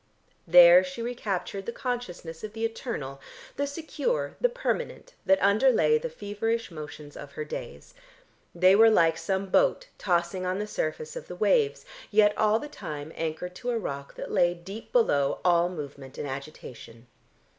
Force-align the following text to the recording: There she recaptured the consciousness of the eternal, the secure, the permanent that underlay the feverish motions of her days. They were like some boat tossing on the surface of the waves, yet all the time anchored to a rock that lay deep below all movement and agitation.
There 0.47 0.83
she 0.83 1.03
recaptured 1.03 1.67
the 1.67 1.71
consciousness 1.71 2.43
of 2.43 2.53
the 2.53 2.65
eternal, 2.65 3.21
the 3.55 3.67
secure, 3.67 4.35
the 4.41 4.49
permanent 4.49 5.13
that 5.27 5.39
underlay 5.43 5.99
the 5.99 6.09
feverish 6.09 6.71
motions 6.71 7.15
of 7.15 7.33
her 7.33 7.45
days. 7.45 7.93
They 8.55 8.75
were 8.75 8.89
like 8.89 9.15
some 9.19 9.45
boat 9.49 9.89
tossing 9.99 10.43
on 10.43 10.57
the 10.57 10.65
surface 10.65 11.15
of 11.15 11.27
the 11.27 11.35
waves, 11.35 11.85
yet 12.09 12.35
all 12.35 12.57
the 12.57 12.67
time 12.67 13.11
anchored 13.15 13.53
to 13.57 13.69
a 13.69 13.77
rock 13.77 14.15
that 14.15 14.31
lay 14.31 14.55
deep 14.55 14.91
below 14.91 15.39
all 15.45 15.69
movement 15.69 16.17
and 16.17 16.27
agitation. 16.27 17.05